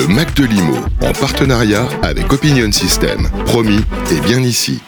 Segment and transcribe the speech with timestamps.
[0.00, 3.28] Le Mac de Limo, en partenariat avec Opinion System.
[3.44, 4.80] Promis, et bien ici.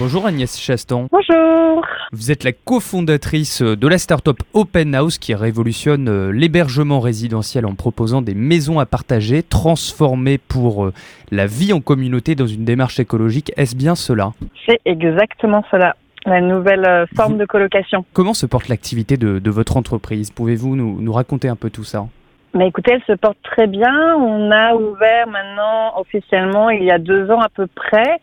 [0.00, 1.06] Bonjour Agnès Chaston.
[1.12, 1.86] Bonjour.
[2.10, 7.76] Vous êtes la cofondatrice de la start-up Open House qui révolutionne euh, l'hébergement résidentiel en
[7.76, 10.92] proposant des maisons à partager transformées pour euh,
[11.30, 13.52] la vie en communauté dans une démarche écologique.
[13.56, 14.32] Est-ce bien cela?
[14.66, 15.94] C'est exactement cela.
[16.26, 18.04] La nouvelle euh, forme de colocation.
[18.12, 20.32] Comment se porte l'activité de, de votre entreprise?
[20.32, 22.08] Pouvez-vous nous, nous raconter un peu tout ça?
[22.54, 24.16] Mais écoutez, elle se porte très bien.
[24.16, 28.20] On a ouvert maintenant officiellement il y a deux ans à peu près.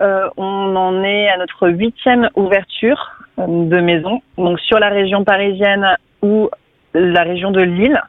[0.00, 5.22] Euh, on en est à notre huitième ouverture euh, de maison, donc sur la région
[5.22, 6.50] parisienne ou
[6.92, 8.00] la région de Lille.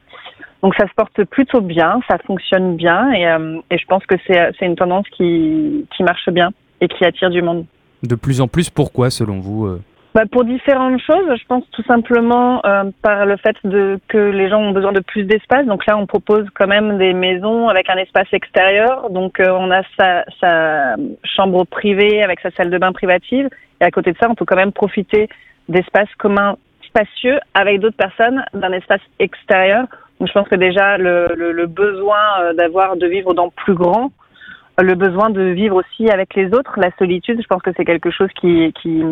[0.63, 4.15] Donc ça se porte plutôt bien, ça fonctionne bien et, euh, et je pense que
[4.25, 7.65] c'est une tendance qui, qui marche bien et qui attire du monde.
[8.01, 9.77] De plus en plus, pourquoi selon vous
[10.13, 14.47] Bah, pour différentes choses, je pense tout simplement euh, par le fait de que les
[14.47, 15.65] gens ont besoin de plus d'espace.
[15.65, 19.09] Donc là, on propose quand même des maisons avec un espace extérieur.
[19.09, 23.49] Donc euh, on a sa, sa chambre privée avec sa salle de bain privative.
[23.81, 25.29] Et à côté de ça, on peut quand même profiter
[25.67, 29.87] d'espaces communs spacieux avec d'autres personnes d'un espace extérieur.
[30.19, 33.73] Donc je pense que déjà le, le, le besoin euh, d'avoir de vivre dans plus
[33.73, 34.11] grand
[34.81, 38.09] le besoin de vivre aussi avec les autres, la solitude, je pense que c'est quelque
[38.09, 39.03] chose qui, qui,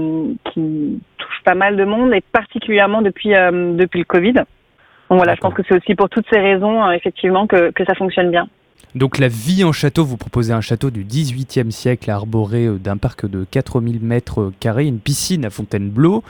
[0.52, 4.34] qui touche pas mal de monde et particulièrement depuis, euh, depuis le Covid.
[4.34, 7.86] Donc voilà, je pense que c'est aussi pour toutes ces raisons, euh, effectivement, que, que
[7.86, 8.48] ça fonctionne bien.
[8.96, 12.98] Donc la vie en château, vous proposez un château du 18e siècle arboré euh, d'un
[12.98, 16.24] parc de 4000 mètres carrés, une piscine à Fontainebleau.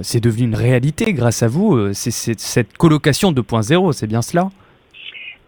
[0.00, 1.92] C'est devenu une réalité grâce à vous.
[1.92, 4.48] c'est cette colocation 2.0, c'est bien cela?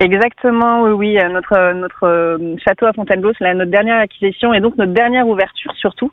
[0.05, 1.19] Exactement, oui, oui.
[1.19, 5.27] euh, Notre, euh, euh, château à Fontainebleau, c'est notre dernière acquisition et donc notre dernière
[5.27, 6.13] ouverture surtout,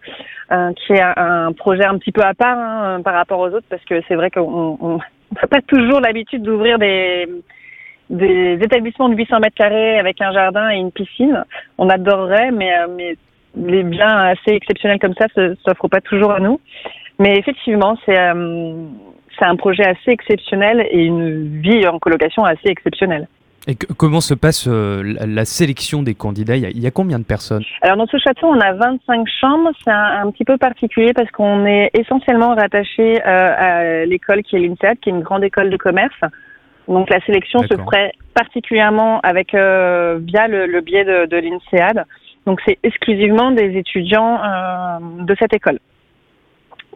[0.49, 3.83] qui est un, projet un petit peu à part hein, par rapport aux autres parce
[3.83, 4.97] que c'est vrai qu'on on
[5.35, 7.27] n'a pas toujours l'habitude d'ouvrir des,
[8.61, 11.43] établissements de 800 mètres carrés avec un jardin et une piscine.
[11.77, 13.17] On adorerait, mais, mais
[13.57, 16.61] les biens assez exceptionnels comme ça ne s'offrent pas toujours à nous.
[17.19, 23.27] Mais effectivement, c'est un projet assez exceptionnel et une vie en colocation assez exceptionnelle.
[23.67, 26.55] Et que- comment se passe euh, la, la sélection des candidats?
[26.55, 27.63] Il y, a, il y a combien de personnes?
[27.81, 29.69] Alors dans ce château, on a 25 chambres.
[29.83, 34.55] C'est un, un petit peu particulier parce qu'on est essentiellement rattaché euh, à l'école qui
[34.55, 36.19] est l'INSEAD, qui est une grande école de commerce.
[36.87, 42.05] Donc la sélection se ferait particulièrement avec euh, via le, le biais de, de l'INSEAD.
[42.47, 45.77] Donc c'est exclusivement des étudiants euh, de cette école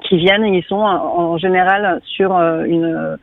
[0.01, 3.17] qui viennent et ils sont en, général sur une,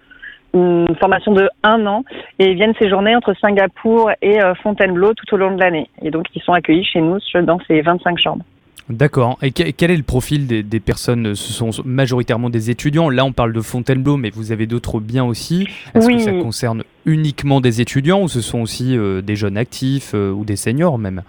[0.55, 2.05] une formation de un an
[2.39, 5.89] et ils viennent séjourner entre Singapour et euh, Fontainebleau tout au long de l'année.
[6.03, 8.45] Et donc ils sont accueillis chez nous dans ces 25 chambres.
[8.89, 9.39] D'accord.
[9.43, 11.35] Et que- quel est le profil des, des personnes?
[11.35, 13.09] Ce sont majoritairement des étudiants.
[13.11, 15.69] Là, on parle de Fontainebleau, mais vous avez d'autres biens aussi.
[15.95, 16.17] Est-ce Oui.
[16.17, 20.33] que ça concerne uniquement des étudiants ou ce sont aussi euh, des jeunes actifs euh,
[20.33, 21.23] ou des seniors même?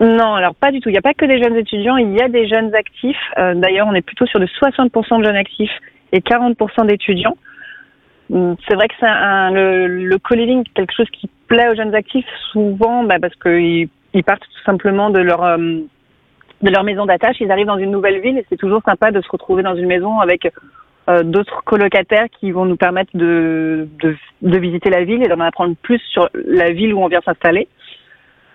[0.00, 0.90] Non, alors pas du tout.
[0.90, 3.16] Il n'y a pas que des jeunes étudiants, il y a des jeunes actifs.
[3.38, 5.70] Euh, D'ailleurs, on est plutôt sur de 60% de jeunes actifs
[6.12, 7.36] et 40% d'étudiants.
[8.30, 11.94] Hum, C'est vrai que c'est un, le, le co-living, quelque chose qui plaît aux jeunes
[11.94, 15.56] actifs souvent bah, parce qu'ils ils partent tout simplement de leur, euh,
[16.62, 19.20] de leur maison d'attache, ils arrivent dans une nouvelle ville et c'est toujours sympa de
[19.20, 20.50] se retrouver dans une maison avec
[21.08, 25.40] euh, d'autres colocataires qui vont nous permettre de, de, de visiter la ville et d'en
[25.40, 27.68] apprendre plus sur la ville où on vient s'installer.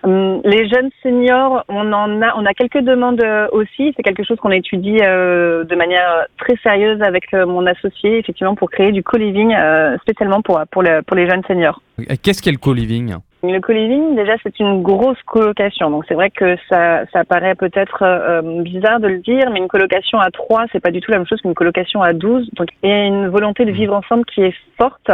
[0.04, 3.94] Hum, Les jeunes seniors, on en a, on a quelques demandes euh, aussi.
[3.96, 8.56] C'est quelque chose qu'on étudie euh, de manière très sérieuse avec euh, mon associé, effectivement,
[8.56, 11.82] pour créer du co-living euh, spécialement pour pour, le- pour les jeunes seniors.
[12.24, 13.16] Qu'est-ce qu'est le co-living?
[13.44, 15.90] Le co-living, déjà, c'est une grosse colocation.
[15.92, 19.68] Donc, c'est vrai que ça, ça paraît peut-être euh, bizarre de le dire, mais une
[19.68, 22.50] colocation à trois, c'est pas du tout la même chose qu'une colocation à 12.
[22.54, 25.10] Donc, il y a une volonté de vivre ensemble qui est forte.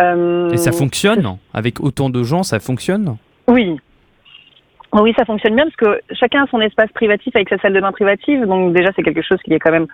[0.00, 1.36] Euh, Et ça fonctionne?
[1.52, 3.16] Avec autant de gens, ça fonctionne?
[3.46, 3.76] Oui.
[4.94, 7.80] Oui, ça fonctionne bien parce que chacun a son espace privatif avec sa salle de
[7.80, 8.46] bain privative.
[8.46, 9.88] Donc déjà, c'est quelque chose qui est quand même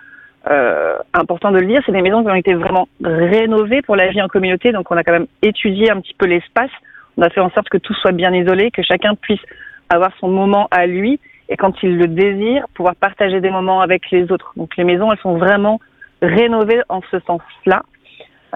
[0.49, 1.81] euh, important de le dire.
[1.85, 4.71] C'est des maisons qui ont été vraiment rénovées pour la vie en communauté.
[4.71, 6.69] Donc on a quand même étudié un petit peu l'espace.
[7.17, 9.41] On a fait en sorte que tout soit bien isolé, que chacun puisse
[9.89, 11.19] avoir son moment à lui
[11.49, 14.53] et quand il le désire, pouvoir partager des moments avec les autres.
[14.55, 15.81] Donc les maisons, elles sont vraiment
[16.21, 17.81] rénovées en ce sens-là.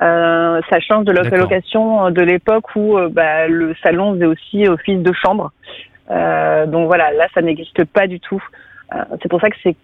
[0.02, 4.68] Euh, ça change de la colocation de l'époque où euh, bah, le salon faisait aussi
[4.68, 5.52] office de chambre.
[6.12, 8.42] Euh, donc voilà, là, ça n'existe pas du tout.
[8.94, 9.76] Euh, c'est pour ça que c'est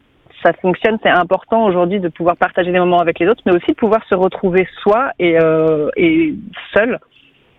[0.43, 0.97] ça fonctionne.
[1.03, 4.01] C'est important aujourd'hui de pouvoir partager des moments avec les autres, mais aussi de pouvoir
[4.09, 6.33] se retrouver soi et, euh, et
[6.73, 6.99] seul.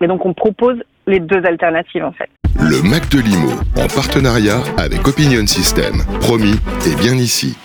[0.01, 2.29] Et donc, on propose les deux alternatives en fait.
[2.59, 6.03] Le Mac de Limo, en partenariat avec Opinion System.
[6.21, 7.57] Promis, et bien ici.